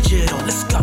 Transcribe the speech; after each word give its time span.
digital. 0.00 0.38
Let's 0.46 0.64
go. 0.68 0.78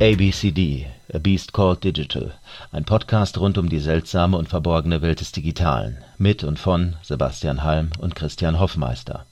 ABCD, 0.00 0.86
A 1.12 1.18
Beast 1.18 1.52
Called 1.52 1.82
Digital, 1.82 2.32
ein 2.72 2.84
Podcast 2.84 3.38
rund 3.38 3.58
um 3.58 3.68
die 3.68 3.78
seltsame 3.78 4.36
und 4.36 4.48
verborgene 4.48 5.02
Welt 5.02 5.20
des 5.20 5.32
Digitalen, 5.32 5.98
mit 6.18 6.44
und 6.44 6.58
von 6.58 6.96
Sebastian 7.02 7.62
Halm 7.62 7.90
und 7.98 8.14
Christian 8.14 8.58
Hoffmeister. 8.58 9.26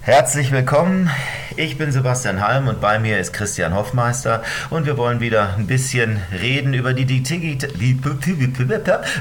Herzlich 0.00 0.50
willkommen, 0.50 1.10
ich 1.56 1.78
bin 1.78 1.92
Sebastian 1.92 2.40
Halm 2.40 2.66
und 2.66 2.80
bei 2.80 2.98
mir 2.98 3.18
ist 3.18 3.32
Christian 3.32 3.74
Hoffmeister 3.74 4.42
und 4.70 4.84
wir 4.84 4.96
wollen 4.96 5.20
wieder 5.20 5.54
ein 5.54 5.66
bisschen 5.66 6.20
reden 6.32 6.74
über 6.74 6.92
die, 6.92 7.04
Digita 7.04 7.68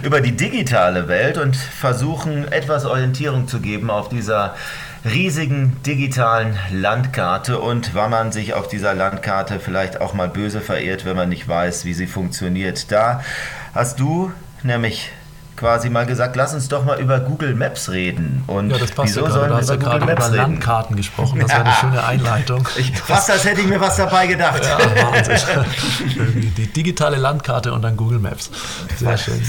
über 0.01 0.21
die 0.21 0.35
digitale 0.35 1.07
Welt 1.07 1.37
und 1.37 1.55
versuchen 1.55 2.51
etwas 2.51 2.85
Orientierung 2.85 3.47
zu 3.47 3.59
geben 3.59 3.89
auf 3.89 4.09
dieser 4.09 4.55
riesigen 5.05 5.77
digitalen 5.85 6.57
Landkarte 6.71 7.59
und 7.59 7.95
wann 7.95 8.11
man 8.11 8.31
sich 8.31 8.53
auf 8.53 8.67
dieser 8.67 8.93
Landkarte 8.93 9.59
vielleicht 9.59 9.99
auch 9.99 10.13
mal 10.13 10.29
böse 10.29 10.61
verehrt, 10.61 11.05
wenn 11.05 11.15
man 11.15 11.29
nicht 11.29 11.47
weiß, 11.47 11.85
wie 11.85 11.93
sie 11.93 12.07
funktioniert. 12.07 12.91
Da 12.91 13.23
hast 13.73 13.99
du 13.99 14.31
nämlich 14.63 15.11
quasi 15.61 15.91
mal 15.91 16.07
gesagt, 16.07 16.35
lass 16.35 16.55
uns 16.55 16.69
doch 16.69 16.83
mal 16.83 16.99
über 16.99 17.19
Google 17.19 17.53
Maps 17.53 17.89
reden. 17.91 18.43
Und 18.47 18.71
ja, 18.71 18.79
das 18.79 18.91
passt 18.91 19.09
wieso 19.09 19.25
ja 19.25 19.29
sollen 19.29 19.51
wir 19.51 19.61
über 19.61 19.77
Google 19.77 19.99
Maps 19.99 20.09
über 20.09 20.25
reden? 20.25 20.35
Landkarten 20.37 20.95
gesprochen. 20.95 21.39
Das 21.39 21.51
war 21.51 21.59
eine 21.59 21.73
schöne 21.73 22.03
Einleitung. 22.03 22.67
Ich, 22.77 22.91
fast 22.97 23.29
als 23.29 23.45
hätte 23.45 23.61
ich 23.61 23.67
mir 23.67 23.79
was 23.79 23.95
dabei 23.95 24.25
gedacht. 24.25 24.63
Ja, 24.65 24.79
Wahnsinn. 25.11 25.37
Die 26.57 26.65
digitale 26.65 27.17
Landkarte 27.17 27.73
und 27.73 27.83
dann 27.83 27.95
Google 27.95 28.17
Maps. 28.17 28.49
Sehr 28.97 29.15
schön. 29.19 29.39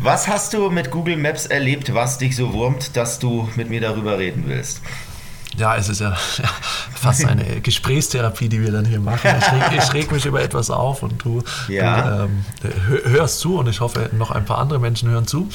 Was 0.00 0.26
hast 0.26 0.54
du 0.54 0.70
mit 0.70 0.90
Google 0.90 1.18
Maps 1.18 1.44
erlebt, 1.44 1.92
was 1.92 2.16
dich 2.16 2.34
so 2.34 2.54
wurmt, 2.54 2.96
dass 2.96 3.18
du 3.18 3.46
mit 3.56 3.68
mir 3.68 3.82
darüber 3.82 4.16
reden 4.18 4.44
willst? 4.46 4.80
Ja, 5.58 5.76
es 5.76 5.88
ist 5.88 6.00
ja, 6.00 6.10
ja 6.10 6.48
fast 6.94 7.24
eine 7.24 7.60
Gesprächstherapie, 7.62 8.48
die 8.48 8.60
wir 8.62 8.72
dann 8.72 8.84
hier 8.84 9.00
machen. 9.00 9.28
Ich 9.38 9.52
reg, 9.52 9.78
ich 9.82 9.92
reg 9.92 10.12
mich 10.12 10.24
über 10.24 10.40
etwas 10.42 10.70
auf 10.70 11.02
und 11.02 11.22
du, 11.24 11.42
Ja. 11.68 12.24
ähm, 12.24 12.44
hör- 12.88 13.04
hörst 13.10 13.40
zu 13.40 13.58
und 13.58 13.68
ich 13.68 13.80
hoffe, 13.80 14.10
noch 14.12 14.30
ein 14.30 14.44
paar 14.44 14.58
andere 14.58 14.78
Menschen 14.78 15.10
hören 15.10 15.26
zu. 15.26 15.48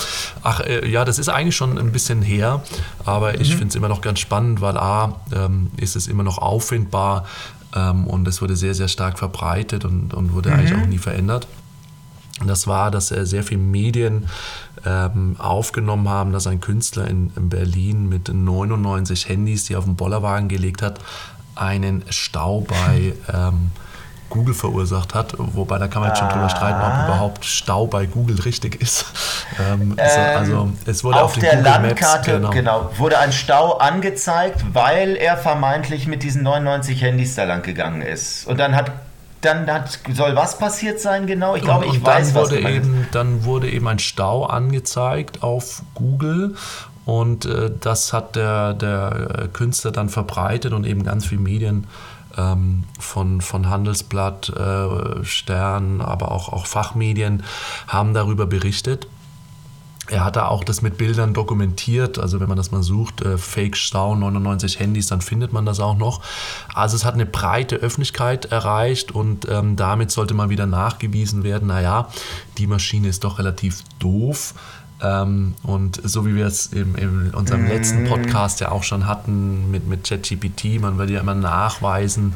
Ach 0.44 0.60
äh, 0.60 0.88
ja, 0.88 1.06
das 1.06 1.20
ist 1.20 1.30
eigentlich 1.30 1.56
schon 1.56 1.78
ein 1.78 1.92
bisschen 1.92 2.22
her, 2.22 2.62
aber 3.06 3.40
ich 3.40 3.52
finde 3.56 3.70
es 3.70 3.76
immer 3.76 3.90
noch 3.90 4.02
ganz 4.02 4.20
spannend, 4.20 4.62
weil 4.62 4.78
A, 4.78 5.22
ähm, 5.36 5.72
ist 5.78 5.96
es 5.96 6.08
immer 6.08 6.24
noch 6.24 6.38
auffindbar 6.38 7.26
ähm, 7.76 8.06
und 8.08 8.28
es 8.28 8.42
wurde 8.42 8.56
sehr, 8.56 8.74
sehr 8.76 8.88
stark 8.88 9.18
verbreitet 9.18 9.86
und, 9.86 10.14
und 10.14 10.34
wurde 10.34 10.52
eigentlich 10.54 10.74
auch 10.74 10.86
nie 10.86 10.98
verändert. 10.98 11.48
Und 12.40 12.48
das 12.48 12.68
war, 12.68 12.90
dass 12.90 13.10
sehr 13.10 13.44
viele 13.44 13.62
Medien 13.62 14.28
ähm, 14.86 15.36
aufgenommen 15.38 16.10
haben, 16.10 16.34
dass 16.34 16.48
ein 16.48 16.60
Künstler 16.62 17.08
in, 17.08 17.32
in 17.36 17.50
Berlin 17.50 18.10
mit 18.10 18.34
99 18.34 19.30
Handys, 19.30 19.66
die 19.66 19.74
er 19.74 19.80
auf 19.80 19.86
den 19.86 19.96
Bollerwagen 19.96 20.50
gelegt 20.50 20.82
hat, 20.82 21.00
einen 21.56 22.04
Stau 22.10 22.62
bei 22.62 23.14
ähm, 23.32 23.72
Google 24.34 24.56
verursacht 24.56 25.14
hat. 25.14 25.36
Wobei 25.38 25.78
da 25.78 25.88
kann 25.88 26.02
man 26.02 26.10
jetzt 26.10 26.20
schon 26.20 26.30
drüber 26.30 26.50
streiten, 26.50 26.82
ob 26.82 27.08
überhaupt 27.08 27.46
Stau 27.46 27.86
bei 27.86 28.08
Google 28.08 28.40
richtig 28.42 28.82
ist. 28.82 29.06
Ähm, 29.72 29.94
also, 29.98 30.20
also 30.20 30.74
es 30.88 31.04
wurde 31.04 31.18
auf, 31.18 31.26
auf 31.26 31.34
den 31.34 31.42
der 31.44 31.58
Google 31.58 31.72
Landkarte 31.74 32.40
Maps, 32.40 32.56
genau. 32.56 32.90
wurde 32.98 33.20
ein 33.20 33.32
Stau 33.32 33.74
angezeigt, 33.74 34.66
weil 34.74 35.16
er 35.16 35.38
vermeintlich 35.38 36.08
mit 36.08 36.24
diesen 36.24 36.42
99 36.42 37.00
Handys 37.00 37.36
da 37.36 37.44
lang 37.44 37.62
gegangen 37.62 38.02
ist. 38.02 38.48
Und 38.48 38.60
dann 38.60 38.76
hat 38.76 38.94
dann 39.44 39.68
hat, 39.68 40.00
soll 40.14 40.36
was 40.36 40.58
passiert 40.58 41.00
sein 41.00 41.28
genau? 41.28 41.56
Ich 41.56 41.64
glaube, 41.64 41.86
ich 41.86 41.94
und 41.96 42.06
weiß, 42.06 42.34
was 42.34 42.52
wurde 42.52 42.62
meinst. 42.62 42.88
eben, 42.88 43.08
Dann 43.12 43.44
wurde 43.44 43.70
eben 43.70 43.88
ein 43.88 44.00
Stau 44.00 44.46
angezeigt 44.46 45.44
auf 45.44 45.84
Google 45.96 46.56
und 47.06 47.46
äh, 47.46 47.72
das 47.80 48.14
hat 48.14 48.36
der, 48.36 48.74
der 48.74 49.44
äh, 49.44 49.48
Künstler 49.48 49.92
dann 49.92 50.10
verbreitet 50.10 50.74
und 50.74 50.86
eben 50.86 51.04
ganz 51.04 51.26
viele 51.26 51.42
Medien 51.42 51.88
ähm, 52.38 52.86
von, 53.00 53.42
von 53.42 53.70
Handelsblatt, 53.70 54.50
äh, 54.50 55.24
Stern, 55.24 56.02
aber 56.02 56.32
auch, 56.32 56.50
auch 56.50 56.66
Fachmedien 56.66 57.44
haben 57.88 58.14
darüber 58.14 58.46
berichtet. 58.46 59.08
Er 60.10 60.26
hat 60.26 60.36
da 60.36 60.48
auch 60.48 60.66
das 60.66 60.82
mit 60.82 60.98
Bildern 60.98 61.34
dokumentiert. 61.34 62.20
Also 62.20 62.42
wenn 62.42 62.50
man 62.50 62.58
das 62.58 62.72
mal 62.72 62.84
sucht, 62.84 63.22
äh, 63.22 63.38
Fake 63.38 63.78
Stau, 63.78 64.16
99 64.16 64.80
Handys, 64.80 65.08
dann 65.08 65.22
findet 65.22 65.54
man 65.54 65.66
das 65.66 65.80
auch 65.80 65.98
noch. 65.98 66.22
Also 66.74 66.98
es 66.98 67.06
hat 67.06 67.14
eine 67.14 67.26
breite 67.26 67.78
Öffentlichkeit 67.78 68.46
erreicht 68.46 69.12
und 69.12 69.48
ähm, 69.50 69.78
damit 69.78 70.12
sollte 70.12 70.34
mal 70.34 70.50
wieder 70.50 70.66
nachgewiesen 70.66 71.44
werden, 71.44 71.70
naja, 71.70 72.10
die 72.58 72.68
Maschine 72.68 73.08
ist 73.08 73.24
doch 73.24 73.40
relativ 73.40 73.82
doof. 74.00 74.54
Ähm, 75.02 75.54
und 75.64 76.02
so 76.04 76.26
wie 76.26 76.36
wir 76.36 76.48
es 76.48 76.68
in, 76.68 76.96
in 76.96 77.34
unserem 77.34 77.68
letzten 77.68 78.06
Podcast 78.06 78.60
ja 78.60 78.72
auch 78.72 78.84
schon 78.84 79.08
hatten 79.08 79.72
mit, 79.72 79.88
mit 79.88 80.04
ChatGPT, 80.06 80.82
man 80.82 80.98
will 80.98 81.10
ja 81.10 81.22
immer 81.22 81.36
nachweisen, 81.36 82.34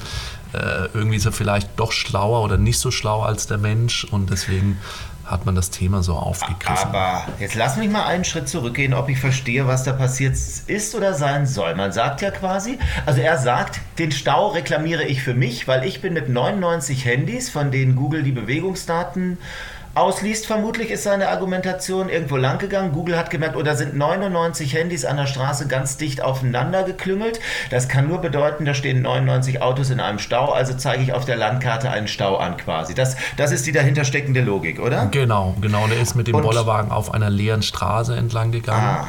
äh, 0.53 0.87
irgendwie 0.93 1.17
ist 1.17 1.25
er 1.25 1.31
vielleicht 1.31 1.79
doch 1.79 1.91
schlauer 1.91 2.43
oder 2.43 2.57
nicht 2.57 2.79
so 2.79 2.91
schlau 2.91 3.21
als 3.21 3.47
der 3.47 3.57
Mensch 3.57 4.05
und 4.05 4.29
deswegen 4.29 4.77
hat 5.27 5.45
man 5.45 5.55
das 5.55 5.69
Thema 5.69 6.01
so 6.03 6.13
aufgegriffen. 6.15 6.89
Aber 6.89 7.25
jetzt 7.39 7.55
lass 7.55 7.77
mich 7.77 7.89
mal 7.89 8.05
einen 8.05 8.23
Schritt 8.23 8.47
zurückgehen, 8.47 8.93
ob 8.93 9.09
ich 9.09 9.19
verstehe, 9.19 9.67
was 9.67 9.83
da 9.83 9.93
passiert 9.93 10.33
ist 10.33 10.95
oder 10.95 11.13
sein 11.13 11.45
soll. 11.45 11.75
Man 11.75 11.91
sagt 11.91 12.21
ja 12.21 12.31
quasi, 12.31 12.79
also 13.05 13.21
er 13.21 13.37
sagt, 13.37 13.81
den 13.99 14.11
Stau 14.11 14.47
reklamiere 14.47 15.03
ich 15.03 15.21
für 15.21 15.33
mich, 15.33 15.67
weil 15.67 15.85
ich 15.85 16.01
bin 16.01 16.13
mit 16.13 16.29
99 16.29 17.05
Handys, 17.05 17.49
von 17.49 17.71
denen 17.71 17.95
Google 17.95 18.23
die 18.23 18.31
Bewegungsdaten 18.31 19.37
ausliest, 19.97 20.45
vermutlich 20.45 20.91
ist 20.91 21.03
seine 21.03 21.29
Argumentation 21.29 22.09
irgendwo 22.09 22.37
lang 22.37 22.57
gegangen. 22.59 22.91
Google 22.91 23.17
hat 23.17 23.29
gemerkt, 23.29 23.55
oder 23.55 23.75
sind 23.75 23.95
99 23.95 24.73
Handys 24.73 25.05
an 25.05 25.17
der 25.17 25.27
Straße 25.27 25.67
ganz 25.67 25.97
dicht 25.97 26.21
aufeinander 26.21 26.83
geklüngelt. 26.83 27.39
Das 27.69 27.87
kann 27.87 28.07
nur 28.07 28.19
bedeuten, 28.19 28.65
da 28.65 28.73
stehen 28.73 29.01
99 29.01 29.61
Autos 29.61 29.89
in 29.89 29.99
einem 29.99 30.19
Stau, 30.19 30.51
also 30.51 30.73
zeige 30.75 31.03
ich 31.03 31.13
auf 31.13 31.25
der 31.25 31.35
Landkarte 31.35 31.89
einen 31.89 32.07
Stau 32.07 32.37
an 32.37 32.57
quasi. 32.57 32.93
Das, 32.93 33.17
das 33.37 33.51
ist 33.51 33.65
die 33.65 33.71
dahinter 33.71 34.05
steckende 34.05 34.41
Logik, 34.41 34.79
oder? 34.79 35.07
Genau, 35.07 35.55
genau. 35.61 35.83
Und 35.83 35.91
er 35.93 36.01
ist 36.01 36.15
mit 36.15 36.27
dem 36.27 36.35
Und- 36.35 36.43
Bollerwagen 36.43 36.91
auf 36.91 37.13
einer 37.13 37.29
leeren 37.29 37.61
Straße 37.61 38.15
entlang 38.15 38.51
gegangen 38.51 38.83
Ah. 39.03 39.07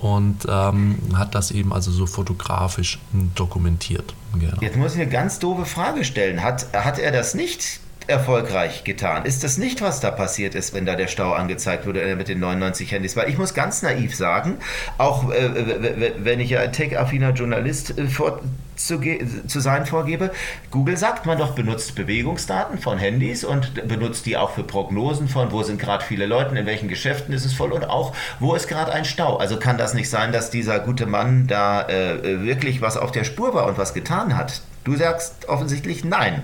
und 0.00 0.46
ähm, 0.48 0.98
hat 1.16 1.34
das 1.34 1.50
eben 1.50 1.72
also 1.72 1.90
so 1.90 2.06
fotografisch 2.06 2.98
dokumentiert. 3.34 4.14
Genau. 4.38 4.56
Jetzt 4.60 4.76
muss 4.76 4.94
ich 4.94 5.00
eine 5.00 5.10
ganz 5.10 5.38
doofe 5.38 5.64
Frage 5.64 6.04
stellen. 6.04 6.42
Hat, 6.42 6.66
hat 6.72 6.98
er 6.98 7.12
das 7.12 7.34
nicht 7.34 7.80
erfolgreich 8.06 8.84
getan? 8.84 9.24
Ist 9.24 9.44
das 9.44 9.58
nicht, 9.58 9.82
was 9.82 10.00
da 10.00 10.10
passiert 10.10 10.54
ist, 10.54 10.74
wenn 10.74 10.86
da 10.86 10.96
der 10.96 11.08
Stau 11.08 11.32
angezeigt 11.32 11.86
wurde 11.86 12.14
mit 12.16 12.28
den 12.28 12.40
99 12.40 12.92
Handys? 12.92 13.16
Weil 13.16 13.28
ich 13.28 13.38
muss 13.38 13.54
ganz 13.54 13.82
naiv 13.82 14.14
sagen, 14.14 14.58
auch 14.98 15.30
äh, 15.30 16.12
wenn 16.18 16.40
ich 16.40 16.50
ja 16.50 16.60
ein 16.60 16.72
tech-affiner 16.72 17.30
Journalist 17.30 17.98
äh, 17.98 18.06
vor, 18.06 18.40
zu, 18.76 19.00
zu 19.46 19.60
sein 19.60 19.86
vorgebe, 19.86 20.30
Google 20.70 20.96
sagt 20.96 21.26
man 21.26 21.38
doch, 21.38 21.54
benutzt 21.54 21.94
Bewegungsdaten 21.94 22.78
von 22.78 22.98
Handys 22.98 23.44
und 23.44 23.86
benutzt 23.88 24.26
die 24.26 24.36
auch 24.36 24.50
für 24.50 24.64
Prognosen 24.64 25.28
von, 25.28 25.52
wo 25.52 25.62
sind 25.62 25.80
gerade 25.80 26.04
viele 26.04 26.26
Leute, 26.26 26.56
in 26.56 26.66
welchen 26.66 26.88
Geschäften 26.88 27.32
ist 27.34 27.44
es 27.44 27.52
voll 27.52 27.72
und 27.72 27.88
auch, 27.88 28.14
wo 28.40 28.54
ist 28.54 28.68
gerade 28.68 28.92
ein 28.92 29.04
Stau. 29.04 29.36
Also 29.36 29.58
kann 29.58 29.78
das 29.78 29.94
nicht 29.94 30.10
sein, 30.10 30.32
dass 30.32 30.50
dieser 30.50 30.80
gute 30.80 31.06
Mann 31.06 31.46
da 31.46 31.88
äh, 31.88 32.42
wirklich 32.44 32.80
was 32.80 32.96
auf 32.96 33.12
der 33.12 33.24
Spur 33.24 33.54
war 33.54 33.66
und 33.66 33.78
was 33.78 33.94
getan 33.94 34.36
hat? 34.36 34.62
Du 34.84 34.96
sagst 34.96 35.48
offensichtlich 35.48 36.04
nein. 36.04 36.42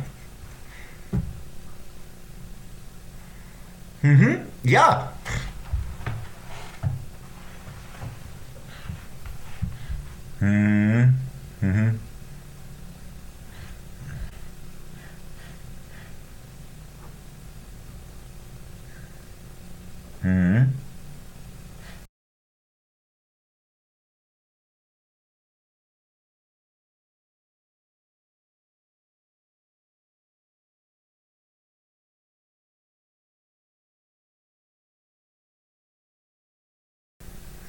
Mhm. 4.03 4.38
Ja. 4.62 5.12
Mhm. 10.41 11.14
Mhm. 11.61 12.00
Mhm. 20.23 20.80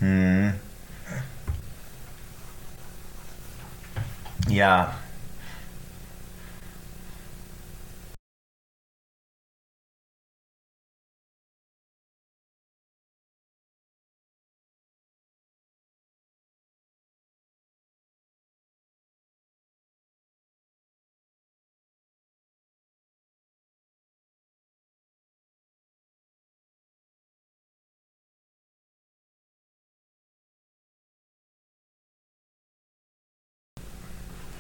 Mhm. 0.01 0.53
Ja. 4.49 4.93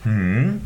Hm. 0.03 0.61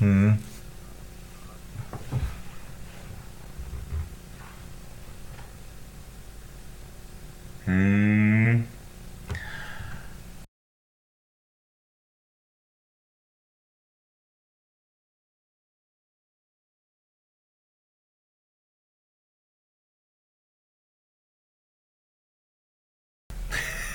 Hm. 0.00 0.53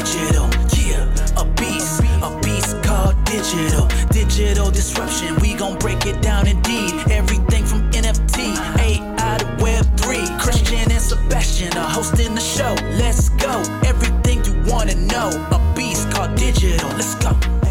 digital. 0.00 0.46
Yeah, 0.76 1.40
a 1.40 1.44
beast, 1.56 2.02
a 2.20 2.40
beast 2.42 2.76
called 2.82 3.16
digital. 3.24 3.86
Digital 4.10 4.70
disruption, 4.70 5.34
we 5.36 5.54
gon' 5.54 5.78
break 5.78 6.04
it 6.04 6.20
down 6.20 6.46
indeed. 6.46 6.92
Everything 7.10 7.64
from 7.64 7.90
NFT, 7.92 8.56
AI 8.78 9.36
to 9.38 9.46
Web3. 9.64 10.38
Christian 10.38 10.90
and 10.92 11.00
Sebastian 11.00 11.72
are 11.78 11.88
hosting 11.88 12.34
the 12.34 12.40
show. 12.40 12.74
Let's 12.98 13.30
go, 13.30 13.62
everything 13.86 14.44
you 14.44 14.54
wanna 14.70 14.96
know. 14.96 15.30
A 15.56 15.74
beast 15.74 16.10
called 16.10 16.34
digital. 16.36 16.90
Let's 16.90 17.14
go. 17.14 17.65